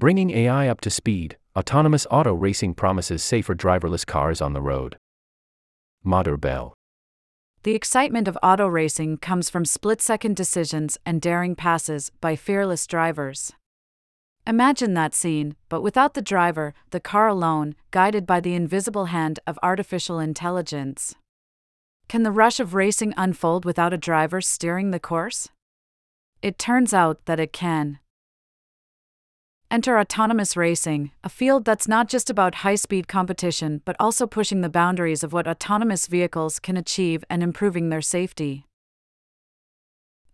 Bringing 0.00 0.30
AI 0.30 0.66
up 0.66 0.80
to 0.80 0.88
speed, 0.88 1.36
autonomous 1.54 2.06
auto 2.10 2.32
racing 2.32 2.72
promises 2.72 3.22
safer 3.22 3.54
driverless 3.54 4.06
cars 4.06 4.40
on 4.40 4.54
the 4.54 4.62
road. 4.62 4.96
Motor 6.02 6.38
Bell. 6.38 6.72
The 7.64 7.74
excitement 7.74 8.26
of 8.26 8.38
auto 8.42 8.66
racing 8.66 9.18
comes 9.18 9.50
from 9.50 9.66
split 9.66 10.00
second 10.00 10.36
decisions 10.36 10.96
and 11.04 11.20
daring 11.20 11.54
passes 11.54 12.10
by 12.22 12.34
fearless 12.34 12.86
drivers. 12.86 13.52
Imagine 14.46 14.94
that 14.94 15.14
scene, 15.14 15.54
but 15.68 15.82
without 15.82 16.14
the 16.14 16.22
driver, 16.22 16.72
the 16.92 17.00
car 17.00 17.28
alone, 17.28 17.74
guided 17.90 18.26
by 18.26 18.40
the 18.40 18.54
invisible 18.54 19.04
hand 19.12 19.38
of 19.46 19.58
artificial 19.62 20.18
intelligence. 20.18 21.14
Can 22.08 22.22
the 22.22 22.32
rush 22.32 22.58
of 22.58 22.72
racing 22.72 23.12
unfold 23.18 23.66
without 23.66 23.92
a 23.92 23.98
driver 23.98 24.40
steering 24.40 24.92
the 24.92 24.98
course? 24.98 25.50
It 26.40 26.58
turns 26.58 26.94
out 26.94 27.26
that 27.26 27.38
it 27.38 27.52
can. 27.52 27.98
Enter 29.72 30.00
autonomous 30.00 30.56
racing, 30.56 31.12
a 31.22 31.28
field 31.28 31.64
that's 31.64 31.86
not 31.86 32.08
just 32.08 32.28
about 32.28 32.56
high 32.56 32.74
speed 32.74 33.06
competition 33.06 33.82
but 33.84 33.94
also 34.00 34.26
pushing 34.26 34.62
the 34.62 34.68
boundaries 34.68 35.22
of 35.22 35.32
what 35.32 35.46
autonomous 35.46 36.08
vehicles 36.08 36.58
can 36.58 36.76
achieve 36.76 37.22
and 37.30 37.40
improving 37.40 37.88
their 37.88 38.00
safety. 38.00 38.66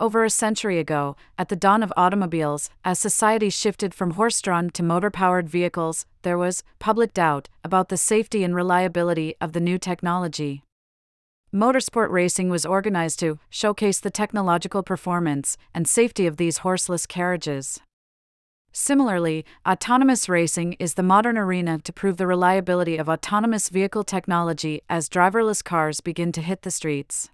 Over 0.01 0.25
a 0.25 0.31
century 0.31 0.79
ago, 0.79 1.17
at 1.37 1.51
the 1.51 1.57
dawn 1.57 1.83
of 1.83 1.93
automobiles, 1.99 2.71
as 2.83 2.99
society 2.99 3.51
shifted 3.51 3.93
from 3.93 4.13
horse 4.13 4.41
drawn 4.41 4.71
to 4.71 4.83
motor 4.83 5.11
powered 5.11 5.51
vehicles, 5.51 6.07
there 6.23 6.39
was 6.39 6.63
public 6.79 7.13
doubt 7.13 7.51
about 7.63 7.91
the 7.91 7.99
safety 7.99 8.43
and 8.43 8.55
reliability 8.55 9.35
of 9.39 9.53
the 9.53 9.61
new 9.61 9.77
technology. 9.77 10.63
Motorsport 11.55 12.11
racing 12.11 12.49
was 12.49 12.65
organized 12.65 13.19
to 13.21 13.39
showcase 13.51 14.01
the 14.01 14.11
technological 14.11 14.83
performance 14.83 15.59
and 15.75 15.87
safety 15.87 16.27
of 16.27 16.39
these 16.39 16.59
horseless 16.59 17.05
carriages. 17.07 17.81
Similarly, 18.79 19.47
autonomous 19.67 20.29
racing 20.29 20.75
is 20.75 20.95
the 20.95 21.03
modern 21.03 21.39
arena 21.39 21.79
to 21.79 21.95
prove 21.95 22.19
the 22.19 22.27
reliability 22.27 22.99
of 22.99 23.09
autonomous 23.09 23.71
vehicle 23.71 24.05
technology 24.05 24.83
as 24.87 25.09
driverless 25.09 25.65
cars 25.65 26.03
begin 26.03 26.31
to 26.33 26.43
hit 26.43 26.61
the 26.61 26.71
streets. 26.71 27.31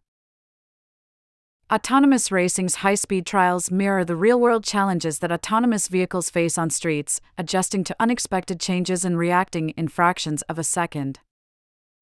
Autonomous 1.70 2.30
racing's 2.30 2.76
high 2.76 2.94
speed 2.94 3.26
trials 3.26 3.72
mirror 3.72 4.04
the 4.04 4.14
real 4.14 4.38
world 4.38 4.62
challenges 4.62 5.18
that 5.18 5.32
autonomous 5.32 5.88
vehicles 5.88 6.30
face 6.30 6.56
on 6.56 6.70
streets, 6.70 7.20
adjusting 7.36 7.82
to 7.82 7.96
unexpected 7.98 8.60
changes 8.60 9.04
and 9.04 9.18
reacting 9.18 9.70
in 9.70 9.88
fractions 9.88 10.42
of 10.42 10.60
a 10.60 10.64
second. 10.64 11.18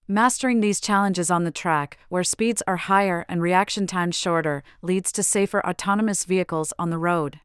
Mastering 0.06 0.60
these 0.60 0.80
challenges 0.80 1.30
on 1.30 1.44
the 1.44 1.50
track, 1.50 1.96
where 2.10 2.22
speeds 2.22 2.62
are 2.66 2.76
higher 2.76 3.24
and 3.26 3.40
reaction 3.40 3.86
times 3.86 4.16
shorter, 4.16 4.62
leads 4.82 5.10
to 5.10 5.22
safer 5.22 5.64
autonomous 5.66 6.26
vehicles 6.26 6.74
on 6.78 6.90
the 6.90 6.98
road. 6.98 7.40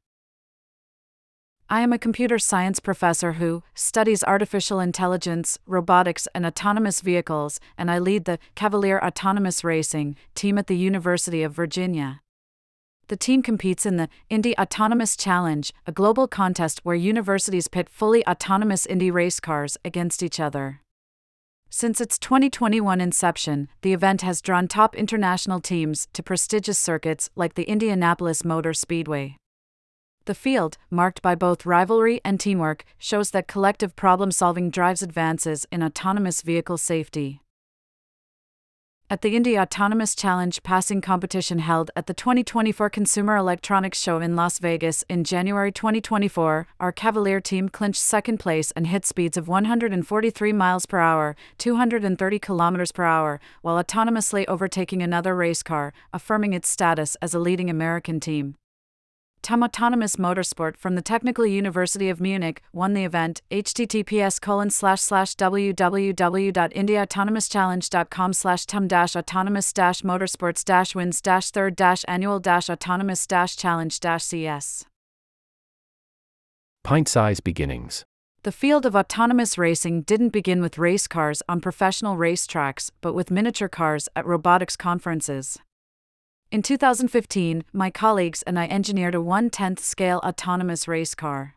I 1.67 1.81
am 1.81 1.91
a 1.91 1.97
computer 1.97 2.37
science 2.37 2.79
professor 2.79 3.33
who 3.33 3.63
studies 3.73 4.23
artificial 4.23 4.79
intelligence, 4.79 5.57
robotics, 5.65 6.27
and 6.35 6.45
autonomous 6.45 7.01
vehicles, 7.01 7.59
and 7.75 7.89
I 7.89 7.97
lead 7.97 8.25
the 8.25 8.37
Cavalier 8.53 8.99
Autonomous 8.99 9.63
Racing 9.63 10.15
team 10.35 10.59
at 10.59 10.67
the 10.67 10.77
University 10.77 11.41
of 11.41 11.53
Virginia. 11.53 12.21
The 13.07 13.17
team 13.17 13.41
competes 13.41 13.83
in 13.83 13.97
the 13.97 14.09
Indy 14.29 14.55
Autonomous 14.59 15.17
Challenge, 15.17 15.73
a 15.87 15.91
global 15.91 16.27
contest 16.27 16.81
where 16.83 16.95
universities 16.95 17.67
pit 17.67 17.89
fully 17.89 18.25
autonomous 18.27 18.85
Indy 18.85 19.09
race 19.09 19.39
cars 19.39 19.75
against 19.83 20.21
each 20.21 20.39
other. 20.39 20.81
Since 21.71 21.99
its 21.99 22.19
2021 22.19 23.01
inception, 23.01 23.69
the 23.81 23.93
event 23.93 24.21
has 24.21 24.39
drawn 24.39 24.67
top 24.67 24.95
international 24.95 25.59
teams 25.59 26.07
to 26.13 26.21
prestigious 26.21 26.77
circuits 26.77 27.31
like 27.35 27.55
the 27.55 27.63
Indianapolis 27.63 28.45
Motor 28.45 28.73
Speedway. 28.73 29.37
The 30.25 30.33
field, 30.33 30.77
marked 30.89 31.21
by 31.21 31.35
both 31.35 31.67
rivalry 31.67 32.19
and 32.25 32.39
teamwork, 32.39 32.83
shows 32.97 33.29
that 33.29 33.47
collective 33.47 33.95
problem 33.95 34.31
solving 34.31 34.71
drives 34.71 35.03
advances 35.03 35.67
in 35.71 35.83
autonomous 35.83 36.41
vehicle 36.41 36.79
safety. 36.79 37.41
At 39.07 39.21
the 39.21 39.35
Indy 39.35 39.59
Autonomous 39.59 40.15
Challenge 40.15 40.63
passing 40.63 40.99
competition 40.99 41.59
held 41.59 41.91
at 41.95 42.07
the 42.07 42.13
2024 42.15 42.89
Consumer 42.89 43.35
Electronics 43.35 44.01
Show 44.01 44.17
in 44.17 44.35
Las 44.35 44.57
Vegas 44.57 45.03
in 45.07 45.23
January 45.23 45.71
2024, 45.71 46.65
our 46.79 46.91
Cavalier 46.91 47.39
team 47.39 47.69
clinched 47.69 48.01
second 48.01 48.39
place 48.39 48.71
and 48.71 48.87
hit 48.87 49.05
speeds 49.05 49.37
of 49.37 49.47
143 49.47 50.53
miles 50.53 50.87
per 50.87 50.97
hour, 50.97 51.35
230 51.59 52.39
kilometers 52.39 52.91
per 52.91 53.03
hour, 53.03 53.39
while 53.61 53.81
autonomously 53.81 54.43
overtaking 54.47 55.03
another 55.03 55.35
race 55.35 55.61
car, 55.61 55.93
affirming 56.11 56.53
its 56.53 56.67
status 56.67 57.15
as 57.21 57.35
a 57.35 57.39
leading 57.39 57.69
American 57.69 58.19
team. 58.19 58.55
TUM 59.45 59.61
Autonomous 59.61 60.15
Motorsport 60.15 60.75
from 60.75 60.95
the 60.95 61.03
Technical 61.03 61.45
University 61.45 62.09
of 62.09 62.19
Munich 62.19 62.63
won 62.73 62.95
the 62.95 63.03
event. 63.03 63.43
https 63.51 64.41
colon 64.41 64.71
slash 64.71 65.01
slash 65.01 65.35
www.indyautonomouschallenge.com 65.35 68.33
slash 68.33 68.65
tum 68.65 68.87
dash 68.87 69.15
autonomous 69.15 69.71
dash 69.71 70.01
motorsports 70.01 70.65
dash 70.65 70.95
wins 70.95 71.21
dash 71.21 71.51
third 71.51 71.75
dash 71.75 72.03
annual 72.07 72.39
dash 72.39 72.71
autonomous 72.71 73.27
dash 73.27 73.55
challenge 73.55 73.99
dash 73.99 74.23
cs. 74.23 74.83
Pint 76.83 77.07
size 77.07 77.39
beginnings. 77.39 78.03
The 78.41 78.51
field 78.51 78.87
of 78.87 78.95
autonomous 78.95 79.59
racing 79.59 80.01
didn't 80.01 80.29
begin 80.29 80.59
with 80.59 80.79
race 80.79 81.05
cars 81.05 81.43
on 81.47 81.61
professional 81.61 82.17
racetracks, 82.17 82.89
but 82.99 83.13
with 83.13 83.29
miniature 83.29 83.69
cars 83.69 84.09
at 84.15 84.25
robotics 84.25 84.75
conferences. 84.75 85.59
In 86.55 86.61
2015, 86.61 87.65
my 87.73 87.89
colleagues 87.91 88.41
and 88.43 88.57
I 88.57 88.65
engineered 88.67 89.13
a 89.13 89.19
1 89.19 89.49
10th 89.49 89.79
scale 89.79 90.21
autonomous 90.23 90.87
race 90.87 91.13
car. 91.13 91.55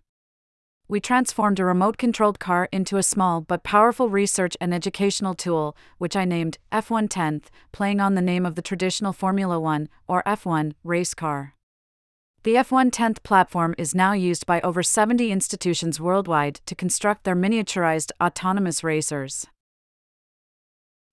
We 0.88 0.98
transformed 0.98 1.60
a 1.60 1.64
remote 1.64 1.98
controlled 1.98 2.40
car 2.40 2.68
into 2.72 2.96
a 2.96 3.04
small 3.04 3.40
but 3.40 3.62
powerful 3.62 4.08
research 4.08 4.56
and 4.60 4.74
educational 4.74 5.34
tool, 5.34 5.76
which 5.98 6.16
I 6.16 6.24
named 6.24 6.58
F1 6.72 7.08
10th, 7.10 7.44
playing 7.70 8.00
on 8.00 8.16
the 8.16 8.20
name 8.20 8.44
of 8.44 8.56
the 8.56 8.60
traditional 8.60 9.12
Formula 9.12 9.60
One, 9.60 9.88
or 10.08 10.24
F1, 10.24 10.74
race 10.82 11.14
car. 11.14 11.54
The 12.42 12.56
F1 12.56 12.90
10th 12.90 13.22
platform 13.22 13.76
is 13.78 13.94
now 13.94 14.14
used 14.14 14.46
by 14.46 14.60
over 14.62 14.82
70 14.82 15.30
institutions 15.30 16.00
worldwide 16.00 16.56
to 16.66 16.74
construct 16.74 17.22
their 17.22 17.36
miniaturized 17.36 18.10
autonomous 18.20 18.82
racers. 18.82 19.46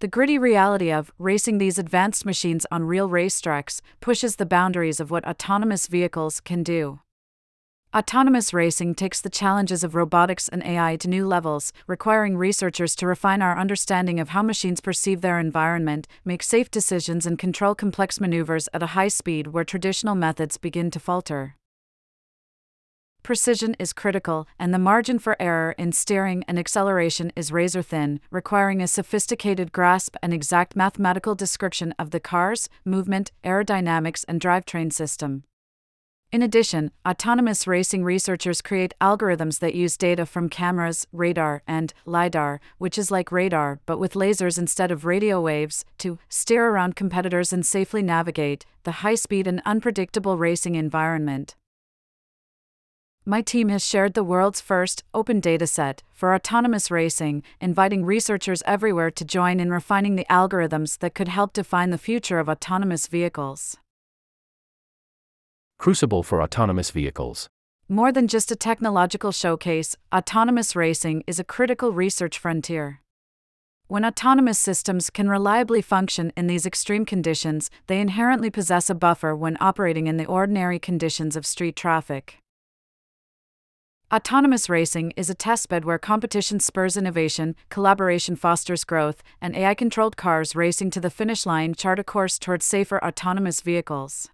The 0.00 0.08
gritty 0.08 0.38
reality 0.38 0.90
of 0.90 1.12
racing 1.18 1.58
these 1.58 1.78
advanced 1.78 2.24
machines 2.24 2.64
on 2.70 2.84
real 2.84 3.10
racetracks 3.10 3.82
pushes 4.00 4.36
the 4.36 4.46
boundaries 4.46 4.98
of 4.98 5.10
what 5.10 5.26
autonomous 5.26 5.88
vehicles 5.88 6.40
can 6.40 6.62
do. 6.62 7.00
Autonomous 7.96 8.52
racing 8.52 8.94
takes 8.94 9.22
the 9.22 9.30
challenges 9.30 9.82
of 9.82 9.94
robotics 9.94 10.46
and 10.46 10.62
AI 10.62 10.96
to 10.96 11.08
new 11.08 11.26
levels, 11.26 11.72
requiring 11.86 12.36
researchers 12.36 12.94
to 12.94 13.06
refine 13.06 13.40
our 13.40 13.58
understanding 13.58 14.20
of 14.20 14.28
how 14.28 14.42
machines 14.42 14.82
perceive 14.82 15.22
their 15.22 15.38
environment, 15.38 16.06
make 16.22 16.42
safe 16.42 16.70
decisions, 16.70 17.24
and 17.24 17.38
control 17.38 17.74
complex 17.74 18.20
maneuvers 18.20 18.68
at 18.74 18.82
a 18.82 18.88
high 18.88 19.08
speed 19.08 19.48
where 19.48 19.64
traditional 19.64 20.14
methods 20.14 20.58
begin 20.58 20.90
to 20.90 21.00
falter. 21.00 21.56
Precision 23.22 23.74
is 23.78 23.94
critical, 23.94 24.46
and 24.58 24.74
the 24.74 24.78
margin 24.78 25.18
for 25.18 25.34
error 25.40 25.74
in 25.78 25.90
steering 25.92 26.44
and 26.46 26.58
acceleration 26.58 27.32
is 27.34 27.50
razor 27.50 27.80
thin, 27.80 28.20
requiring 28.30 28.82
a 28.82 28.86
sophisticated 28.86 29.72
grasp 29.72 30.14
and 30.22 30.34
exact 30.34 30.76
mathematical 30.76 31.34
description 31.34 31.94
of 31.98 32.10
the 32.10 32.20
car's 32.20 32.68
movement, 32.84 33.32
aerodynamics, 33.44 34.26
and 34.28 34.42
drivetrain 34.42 34.92
system. 34.92 35.44
In 36.30 36.42
addition, 36.42 36.90
autonomous 37.08 37.66
racing 37.66 38.04
researchers 38.04 38.60
create 38.60 38.92
algorithms 39.00 39.60
that 39.60 39.74
use 39.74 39.96
data 39.96 40.26
from 40.26 40.50
cameras, 40.50 41.06
radar, 41.10 41.62
and 41.66 41.94
LiDAR, 42.04 42.60
which 42.76 42.98
is 42.98 43.10
like 43.10 43.32
radar 43.32 43.80
but 43.86 43.98
with 43.98 44.12
lasers 44.12 44.58
instead 44.58 44.90
of 44.90 45.06
radio 45.06 45.40
waves, 45.40 45.86
to 45.96 46.18
steer 46.28 46.68
around 46.68 46.96
competitors 46.96 47.50
and 47.50 47.64
safely 47.64 48.02
navigate 48.02 48.66
the 48.84 49.00
high 49.00 49.14
speed 49.14 49.46
and 49.46 49.62
unpredictable 49.64 50.36
racing 50.36 50.74
environment. 50.74 51.56
My 53.24 53.40
team 53.40 53.70
has 53.70 53.82
shared 53.82 54.12
the 54.12 54.24
world's 54.24 54.60
first 54.60 55.04
open 55.14 55.40
dataset 55.40 56.00
for 56.12 56.34
autonomous 56.34 56.90
racing, 56.90 57.42
inviting 57.58 58.04
researchers 58.04 58.62
everywhere 58.66 59.10
to 59.12 59.24
join 59.24 59.60
in 59.60 59.70
refining 59.70 60.16
the 60.16 60.26
algorithms 60.28 60.98
that 60.98 61.14
could 61.14 61.28
help 61.28 61.54
define 61.54 61.88
the 61.88 61.96
future 61.96 62.38
of 62.38 62.50
autonomous 62.50 63.06
vehicles. 63.06 63.78
Crucible 65.78 66.24
for 66.24 66.42
autonomous 66.42 66.90
vehicles. 66.90 67.48
More 67.88 68.10
than 68.10 68.26
just 68.26 68.50
a 68.50 68.56
technological 68.56 69.30
showcase, 69.30 69.94
autonomous 70.12 70.74
racing 70.74 71.22
is 71.28 71.38
a 71.38 71.44
critical 71.44 71.92
research 71.92 72.36
frontier. 72.36 73.00
When 73.86 74.04
autonomous 74.04 74.58
systems 74.58 75.08
can 75.08 75.28
reliably 75.28 75.80
function 75.80 76.32
in 76.36 76.48
these 76.48 76.66
extreme 76.66 77.06
conditions, 77.06 77.70
they 77.86 78.00
inherently 78.00 78.50
possess 78.50 78.90
a 78.90 78.94
buffer 78.94 79.36
when 79.36 79.56
operating 79.60 80.08
in 80.08 80.16
the 80.16 80.26
ordinary 80.26 80.80
conditions 80.80 81.36
of 81.36 81.46
street 81.46 81.76
traffic. 81.76 82.38
Autonomous 84.12 84.68
racing 84.68 85.12
is 85.16 85.30
a 85.30 85.34
testbed 85.34 85.84
where 85.84 85.98
competition 85.98 86.58
spurs 86.58 86.96
innovation, 86.96 87.54
collaboration 87.68 88.34
fosters 88.34 88.82
growth, 88.82 89.22
and 89.40 89.54
AI 89.54 89.74
controlled 89.74 90.16
cars 90.16 90.56
racing 90.56 90.90
to 90.90 91.00
the 91.00 91.08
finish 91.08 91.46
line 91.46 91.72
chart 91.72 92.00
a 92.00 92.04
course 92.04 92.36
towards 92.36 92.64
safer 92.64 93.02
autonomous 93.04 93.60
vehicles. 93.60 94.28